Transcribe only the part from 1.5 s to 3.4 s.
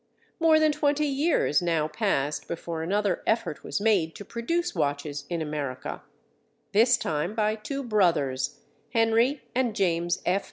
now passed before another